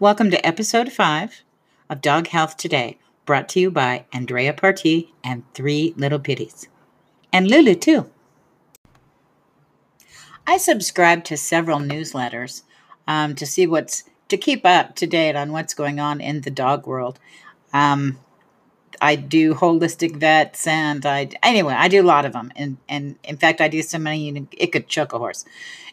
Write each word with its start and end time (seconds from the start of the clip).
Welcome 0.00 0.30
to 0.30 0.46
episode 0.46 0.90
five 0.90 1.42
of 1.90 2.00
Dog 2.00 2.28
Health 2.28 2.56
Today, 2.56 2.96
brought 3.26 3.50
to 3.50 3.60
you 3.60 3.70
by 3.70 4.06
Andrea 4.14 4.54
Partee 4.54 5.10
and 5.22 5.42
Three 5.52 5.92
Little 5.94 6.18
Pitties. 6.18 6.68
And 7.34 7.50
Lulu, 7.50 7.74
too. 7.74 8.10
I 10.46 10.56
subscribe 10.56 11.24
to 11.24 11.36
several 11.36 11.80
newsletters 11.80 12.62
um, 13.06 13.34
to 13.34 13.44
see 13.44 13.66
what's 13.66 14.04
to 14.28 14.38
keep 14.38 14.64
up 14.64 14.96
to 14.96 15.06
date 15.06 15.36
on 15.36 15.52
what's 15.52 15.74
going 15.74 16.00
on 16.00 16.22
in 16.22 16.40
the 16.40 16.50
dog 16.50 16.86
world. 16.86 17.20
Um, 17.74 18.20
I 19.02 19.16
do 19.16 19.52
holistic 19.52 20.16
vets, 20.16 20.66
and 20.66 21.04
I 21.04 21.28
anyway 21.42 21.74
I 21.74 21.88
do 21.88 22.00
a 22.00 22.08
lot 22.08 22.24
of 22.24 22.32
them, 22.32 22.52
and 22.56 22.78
and 22.88 23.16
in 23.22 23.36
fact 23.36 23.60
I 23.60 23.68
do 23.68 23.82
so 23.82 23.98
many 23.98 24.46
it 24.56 24.72
could 24.72 24.88
choke 24.88 25.12
a 25.12 25.18
horse. 25.18 25.44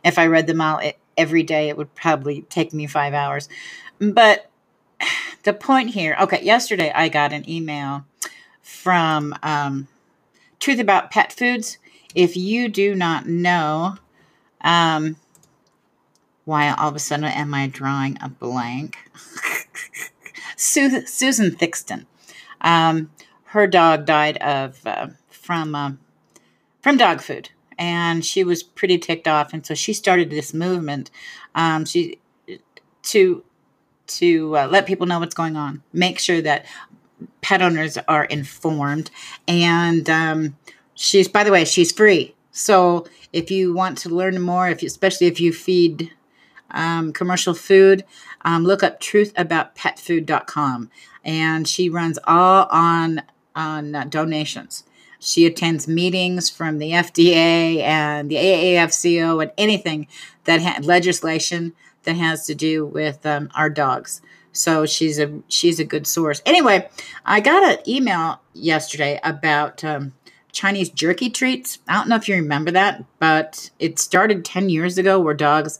If 0.05 0.17
I 0.17 0.27
read 0.27 0.47
them 0.47 0.61
all 0.61 0.79
every 1.17 1.43
day, 1.43 1.69
it 1.69 1.77
would 1.77 1.93
probably 1.95 2.41
take 2.43 2.73
me 2.73 2.87
five 2.87 3.13
hours. 3.13 3.49
But 3.99 4.49
the 5.43 5.53
point 5.53 5.91
here, 5.91 6.15
okay, 6.21 6.43
yesterday 6.43 6.91
I 6.93 7.09
got 7.09 7.33
an 7.33 7.49
email 7.49 8.05
from 8.61 9.35
um, 9.43 9.87
Truth 10.59 10.79
About 10.79 11.11
Pet 11.11 11.31
Foods. 11.31 11.77
If 12.15 12.37
you 12.37 12.69
do 12.69 12.95
not 12.95 13.27
know, 13.27 13.97
um, 14.61 15.17
why 16.45 16.71
all 16.71 16.89
of 16.89 16.95
a 16.95 16.99
sudden 16.99 17.25
am 17.25 17.53
I 17.53 17.67
drawing 17.67 18.17
a 18.21 18.29
blank? 18.29 18.97
Susan 20.55 21.51
Thixton. 21.51 22.05
Um, 22.61 23.11
her 23.45 23.67
dog 23.67 24.05
died 24.05 24.37
of 24.37 24.85
uh, 24.85 25.07
from 25.29 25.75
uh, 25.75 25.91
from 26.81 26.97
dog 26.97 27.21
food, 27.21 27.49
and 27.77 28.25
she 28.25 28.43
was 28.43 28.63
pretty 28.63 28.97
ticked 28.97 29.27
off, 29.27 29.53
and 29.53 29.65
so 29.65 29.73
she 29.73 29.93
started 29.93 30.29
this 30.29 30.53
movement. 30.53 31.11
Um, 31.55 31.85
she 31.85 32.19
to 33.03 33.43
to 34.07 34.57
uh, 34.57 34.67
let 34.67 34.85
people 34.85 35.05
know 35.05 35.19
what's 35.19 35.35
going 35.35 35.55
on, 35.55 35.83
make 35.91 36.19
sure 36.19 36.41
that 36.41 36.65
pet 37.41 37.61
owners 37.61 37.97
are 38.07 38.25
informed, 38.25 39.11
and 39.47 40.09
um, 40.09 40.57
she's 40.93 41.27
by 41.27 41.43
the 41.43 41.51
way 41.51 41.65
she's 41.65 41.91
free. 41.91 42.35
So 42.51 43.05
if 43.31 43.51
you 43.51 43.73
want 43.73 43.99
to 43.99 44.09
learn 44.09 44.41
more, 44.41 44.67
if 44.67 44.81
you, 44.81 44.87
especially 44.87 45.27
if 45.27 45.39
you 45.39 45.53
feed 45.53 46.11
um, 46.71 47.13
commercial 47.13 47.53
food, 47.53 48.03
um, 48.41 48.63
look 48.63 48.83
up 48.83 48.99
truthaboutpetfood.com. 48.99 50.89
And 51.23 51.67
she 51.67 51.89
runs 51.89 52.17
all 52.25 52.67
on, 52.71 53.21
on 53.55 53.95
uh, 53.95 54.05
donations. 54.05 54.83
She 55.19 55.45
attends 55.45 55.87
meetings 55.87 56.49
from 56.49 56.77
the 56.77 56.91
FDA 56.91 57.81
and 57.81 58.29
the 58.29 58.35
AAFCO 58.35 59.41
and 59.41 59.51
anything 59.57 60.07
that 60.43 60.61
ha- 60.61 60.79
legislation 60.81 61.73
that 62.03 62.15
has 62.15 62.45
to 62.45 62.55
do 62.55 62.85
with 62.85 63.25
um, 63.25 63.49
our 63.55 63.69
dogs. 63.69 64.21
So 64.51 64.85
she's 64.85 65.19
a 65.19 65.41
she's 65.47 65.79
a 65.79 65.83
good 65.83 66.07
source. 66.07 66.41
Anyway, 66.45 66.89
I 67.25 67.39
got 67.41 67.63
an 67.63 67.77
email 67.87 68.41
yesterday 68.53 69.19
about 69.23 69.83
um, 69.83 70.13
Chinese 70.51 70.89
jerky 70.89 71.29
treats. 71.29 71.79
I 71.87 71.93
don't 71.93 72.09
know 72.09 72.15
if 72.15 72.27
you 72.27 72.35
remember 72.35 72.71
that, 72.71 73.03
but 73.19 73.69
it 73.77 73.99
started 73.99 74.43
ten 74.43 74.69
years 74.69 74.97
ago, 74.97 75.19
where 75.19 75.35
dogs 75.35 75.77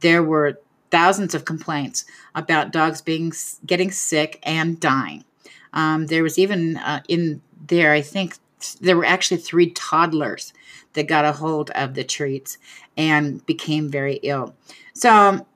there 0.00 0.22
were 0.22 0.60
thousands 0.90 1.34
of 1.34 1.44
complaints 1.44 2.04
about 2.34 2.72
dogs 2.72 3.00
being 3.00 3.32
getting 3.64 3.90
sick 3.90 4.38
and 4.42 4.78
dying. 4.78 5.24
Um, 5.72 6.06
there 6.06 6.22
was 6.22 6.38
even 6.38 6.76
uh, 6.76 7.00
in 7.08 7.40
there, 7.66 7.92
I 7.92 8.00
think 8.00 8.36
there 8.80 8.96
were 8.96 9.04
actually 9.04 9.38
three 9.38 9.70
toddlers 9.70 10.52
that 10.94 11.08
got 11.08 11.24
a 11.24 11.32
hold 11.32 11.70
of 11.70 11.94
the 11.94 12.04
treats 12.04 12.58
and 12.96 13.44
became 13.46 13.90
very 13.90 14.14
ill. 14.22 14.54
So 14.94 15.46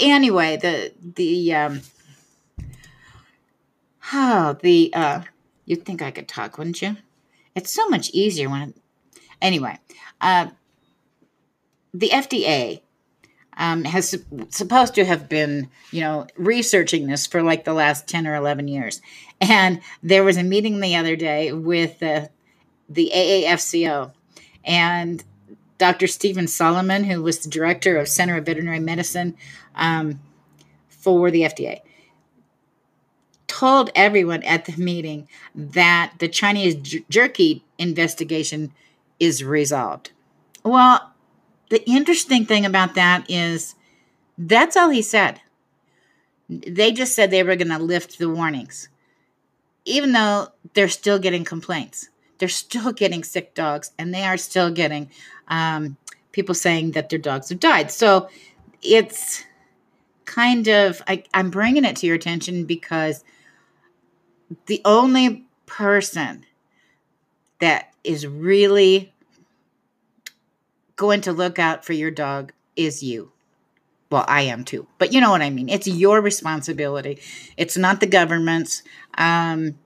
anyway, 0.00 0.56
the 0.56 0.92
the 1.16 1.54
um, 1.54 1.80
oh 4.12 4.56
the 4.62 4.92
uh, 4.94 5.22
you'd 5.64 5.84
think 5.84 6.02
I 6.02 6.10
could 6.10 6.28
talk, 6.28 6.58
wouldn't 6.58 6.82
you? 6.82 6.96
It's 7.54 7.72
so 7.72 7.88
much 7.88 8.10
easier 8.10 8.48
when. 8.48 8.74
Anyway, 9.40 9.76
uh, 10.20 10.48
the 11.92 12.10
FDA 12.10 12.80
um, 13.56 13.84
has 13.84 14.16
supposed 14.48 14.94
to 14.94 15.04
have 15.04 15.28
been, 15.28 15.68
you 15.90 16.00
know, 16.00 16.26
researching 16.36 17.06
this 17.06 17.26
for 17.26 17.42
like 17.42 17.64
the 17.64 17.74
last 17.74 18.08
10 18.08 18.26
or 18.26 18.34
11 18.34 18.68
years. 18.68 19.00
And 19.40 19.80
there 20.02 20.24
was 20.24 20.36
a 20.36 20.42
meeting 20.42 20.80
the 20.80 20.96
other 20.96 21.16
day 21.16 21.52
with 21.52 21.98
the, 21.98 22.30
the 22.88 23.10
AAFCO 23.14 24.12
and 24.64 25.22
Dr. 25.78 26.06
Stephen 26.06 26.46
Solomon, 26.46 27.04
who 27.04 27.22
was 27.22 27.40
the 27.40 27.50
director 27.50 27.96
of 27.96 28.08
Center 28.08 28.36
of 28.36 28.46
Veterinary 28.46 28.80
Medicine 28.80 29.36
um, 29.74 30.20
for 30.88 31.30
the 31.30 31.42
FDA, 31.42 31.80
told 33.48 33.90
everyone 33.94 34.42
at 34.44 34.64
the 34.64 34.76
meeting 34.76 35.28
that 35.54 36.14
the 36.20 36.28
Chinese 36.28 36.76
jerky 37.10 37.64
investigation 37.78 38.72
is 39.18 39.44
resolved. 39.44 40.12
Well, 40.64 41.11
the 41.72 41.88
interesting 41.88 42.44
thing 42.44 42.66
about 42.66 42.96
that 42.96 43.24
is 43.30 43.74
that's 44.36 44.76
all 44.76 44.90
he 44.90 45.00
said. 45.00 45.40
They 46.50 46.92
just 46.92 47.14
said 47.14 47.30
they 47.30 47.42
were 47.42 47.56
going 47.56 47.70
to 47.70 47.78
lift 47.78 48.18
the 48.18 48.28
warnings, 48.28 48.90
even 49.86 50.12
though 50.12 50.48
they're 50.74 50.90
still 50.90 51.18
getting 51.18 51.44
complaints. 51.44 52.10
They're 52.36 52.50
still 52.50 52.92
getting 53.02 53.24
sick 53.24 53.54
dogs, 53.54 53.90
and 53.98 54.12
they 54.12 54.24
are 54.24 54.36
still 54.36 54.70
getting 54.70 55.10
um, 55.48 55.96
people 56.32 56.54
saying 56.54 56.90
that 56.90 57.08
their 57.08 57.18
dogs 57.18 57.48
have 57.48 57.58
died. 57.58 57.90
So 57.90 58.28
it's 58.82 59.42
kind 60.26 60.68
of, 60.68 61.00
I, 61.08 61.24
I'm 61.32 61.48
bringing 61.48 61.86
it 61.86 61.96
to 61.96 62.06
your 62.06 62.16
attention 62.16 62.66
because 62.66 63.24
the 64.66 64.82
only 64.84 65.46
person 65.64 66.44
that 67.60 67.94
is 68.04 68.26
really 68.26 69.11
going 70.96 71.20
to 71.22 71.32
look 71.32 71.58
out 71.58 71.84
for 71.84 71.92
your 71.92 72.10
dog 72.10 72.52
is 72.76 73.02
you. 73.02 73.32
Well, 74.10 74.24
I 74.28 74.42
am 74.42 74.64
too, 74.64 74.86
but 74.98 75.12
you 75.12 75.20
know 75.20 75.30
what 75.30 75.40
I 75.40 75.48
mean. 75.48 75.68
It's 75.68 75.86
your 75.86 76.20
responsibility. 76.20 77.18
It's 77.56 77.78
not 77.78 78.00
the 78.00 78.06
government's. 78.06 78.82
Um, 79.16 79.78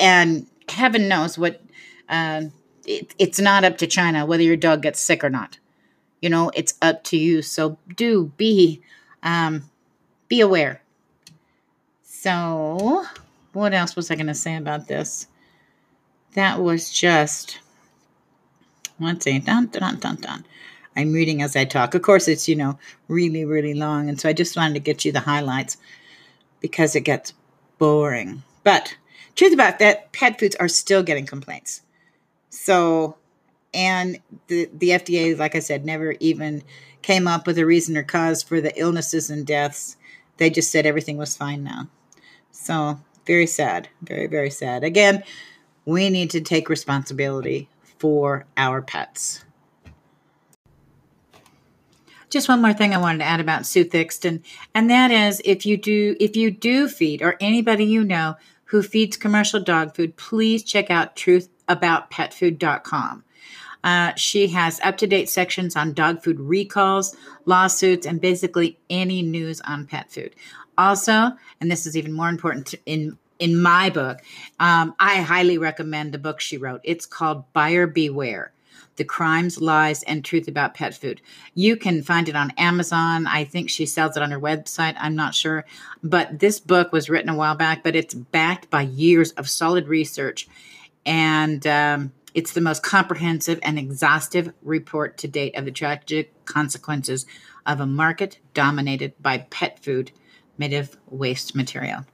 and 0.00 0.46
heaven 0.68 1.08
knows 1.08 1.36
what. 1.36 1.60
Uh, 2.08 2.44
it, 2.86 3.14
it's 3.18 3.38
not 3.38 3.64
up 3.64 3.76
to 3.78 3.86
China 3.86 4.24
whether 4.24 4.42
your 4.42 4.56
dog 4.56 4.80
gets 4.82 5.00
sick 5.00 5.22
or 5.22 5.28
not. 5.28 5.58
You 6.22 6.30
know, 6.30 6.50
it's 6.54 6.74
up 6.80 7.04
to 7.04 7.18
you. 7.18 7.42
So 7.42 7.78
do 7.94 8.32
be, 8.36 8.80
um, 9.22 9.70
be 10.28 10.40
aware. 10.40 10.82
So, 12.02 13.04
what 13.52 13.74
else 13.74 13.94
was 13.94 14.10
I 14.10 14.16
going 14.16 14.26
to 14.26 14.34
say 14.34 14.56
about 14.56 14.88
this? 14.88 15.28
That 16.34 16.60
was 16.60 16.90
just 16.90 17.60
let's 19.00 19.24
see. 19.24 19.38
Dun, 19.38 19.66
dun, 19.66 19.98
dun, 19.98 20.16
dun. 20.16 20.44
I'm 20.96 21.12
reading 21.12 21.42
as 21.42 21.54
I 21.54 21.64
talk. 21.64 21.94
Of 21.94 22.02
course, 22.02 22.26
it's, 22.26 22.48
you 22.48 22.56
know, 22.56 22.78
really, 23.06 23.44
really 23.44 23.74
long. 23.74 24.08
And 24.08 24.20
so 24.20 24.28
I 24.28 24.32
just 24.32 24.56
wanted 24.56 24.74
to 24.74 24.80
get 24.80 25.04
you 25.04 25.12
the 25.12 25.20
highlights 25.20 25.76
because 26.60 26.96
it 26.96 27.02
gets 27.02 27.34
boring. 27.78 28.42
But 28.64 28.96
truth 29.36 29.52
about 29.52 29.78
that, 29.78 30.12
pet 30.12 30.40
foods 30.40 30.56
are 30.56 30.68
still 30.68 31.02
getting 31.02 31.26
complaints. 31.26 31.82
So, 32.50 33.16
and 33.72 34.18
the, 34.48 34.68
the 34.72 34.90
FDA, 34.90 35.38
like 35.38 35.54
I 35.54 35.60
said, 35.60 35.84
never 35.84 36.16
even 36.18 36.62
came 37.02 37.28
up 37.28 37.46
with 37.46 37.58
a 37.58 37.66
reason 37.66 37.96
or 37.96 38.02
cause 38.02 38.42
for 38.42 38.60
the 38.60 38.76
illnesses 38.78 39.30
and 39.30 39.46
deaths. 39.46 39.96
They 40.38 40.50
just 40.50 40.70
said 40.70 40.86
everything 40.86 41.16
was 41.16 41.36
fine 41.36 41.62
now. 41.62 41.88
So, 42.50 42.98
very 43.24 43.46
sad. 43.46 43.88
Very, 44.02 44.26
very 44.26 44.50
sad. 44.50 44.82
Again, 44.82 45.22
we 45.84 46.10
need 46.10 46.30
to 46.30 46.40
take 46.40 46.68
responsibility 46.68 47.68
for 47.98 48.46
our 48.56 48.82
pets. 48.82 49.44
Just 52.30 52.48
one 52.48 52.60
more 52.60 52.74
thing 52.74 52.94
I 52.94 52.98
wanted 52.98 53.18
to 53.18 53.24
add 53.24 53.40
about 53.40 53.64
Sue 53.64 53.86
Thixton, 53.86 54.42
and 54.74 54.90
that 54.90 55.10
is 55.10 55.40
if 55.44 55.64
you 55.64 55.78
do 55.78 56.14
if 56.20 56.36
you 56.36 56.50
do 56.50 56.88
feed 56.88 57.22
or 57.22 57.36
anybody 57.40 57.84
you 57.84 58.04
know 58.04 58.36
who 58.64 58.82
feeds 58.82 59.16
commercial 59.16 59.60
dog 59.60 59.94
food, 59.94 60.16
please 60.16 60.62
check 60.62 60.90
out 60.90 61.16
truthaboutpetfood.com. 61.16 63.24
Uh, 63.82 64.12
she 64.16 64.48
has 64.48 64.78
up 64.80 64.98
to 64.98 65.06
date 65.06 65.30
sections 65.30 65.74
on 65.74 65.94
dog 65.94 66.22
food 66.22 66.38
recalls, 66.38 67.16
lawsuits, 67.46 68.06
and 68.06 68.20
basically 68.20 68.78
any 68.90 69.22
news 69.22 69.62
on 69.62 69.86
pet 69.86 70.10
food. 70.10 70.34
Also, 70.76 71.30
and 71.60 71.70
this 71.70 71.86
is 71.86 71.96
even 71.96 72.12
more 72.12 72.28
important 72.28 72.74
in 72.84 73.16
in 73.38 73.60
my 73.60 73.90
book, 73.90 74.20
um, 74.58 74.94
I 74.98 75.20
highly 75.20 75.58
recommend 75.58 76.12
the 76.12 76.18
book 76.18 76.40
she 76.40 76.56
wrote. 76.56 76.80
It's 76.84 77.06
called 77.06 77.52
Buyer 77.52 77.86
Beware 77.86 78.52
The 78.96 79.04
Crimes, 79.04 79.60
Lies, 79.60 80.02
and 80.02 80.24
Truth 80.24 80.48
About 80.48 80.74
Pet 80.74 80.94
Food. 80.94 81.20
You 81.54 81.76
can 81.76 82.02
find 82.02 82.28
it 82.28 82.36
on 82.36 82.52
Amazon. 82.58 83.26
I 83.26 83.44
think 83.44 83.70
she 83.70 83.86
sells 83.86 84.16
it 84.16 84.22
on 84.22 84.30
her 84.30 84.40
website. 84.40 84.96
I'm 84.98 85.14
not 85.14 85.34
sure. 85.34 85.64
But 86.02 86.40
this 86.40 86.58
book 86.58 86.92
was 86.92 87.08
written 87.08 87.28
a 87.28 87.36
while 87.36 87.54
back, 87.54 87.84
but 87.84 87.96
it's 87.96 88.14
backed 88.14 88.70
by 88.70 88.82
years 88.82 89.32
of 89.32 89.48
solid 89.48 89.88
research. 89.88 90.48
And 91.06 91.66
um, 91.66 92.12
it's 92.34 92.52
the 92.52 92.60
most 92.60 92.82
comprehensive 92.82 93.58
and 93.62 93.78
exhaustive 93.78 94.52
report 94.62 95.16
to 95.18 95.28
date 95.28 95.56
of 95.56 95.64
the 95.64 95.70
tragic 95.70 96.44
consequences 96.44 97.24
of 97.66 97.80
a 97.80 97.86
market 97.86 98.38
dominated 98.54 99.14
by 99.20 99.38
pet 99.50 99.82
food 99.82 100.10
made 100.56 100.72
of 100.72 100.96
waste 101.06 101.54
material. 101.54 102.04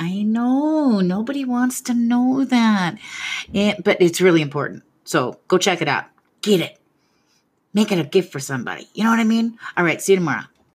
I 0.00 0.22
know 0.22 1.00
nobody 1.00 1.44
wants 1.44 1.80
to 1.82 1.94
know 1.94 2.44
that, 2.44 2.98
it, 3.52 3.82
but 3.84 4.00
it's 4.00 4.20
really 4.20 4.42
important. 4.42 4.82
So 5.04 5.38
go 5.48 5.58
check 5.58 5.80
it 5.82 5.88
out. 5.88 6.04
Get 6.42 6.60
it. 6.60 6.78
Make 7.72 7.90
it 7.92 7.98
a 7.98 8.04
gift 8.04 8.32
for 8.32 8.40
somebody. 8.40 8.88
You 8.94 9.04
know 9.04 9.10
what 9.10 9.20
I 9.20 9.24
mean? 9.24 9.58
All 9.76 9.84
right. 9.84 10.00
See 10.00 10.12
you 10.12 10.18
tomorrow. 10.18 10.44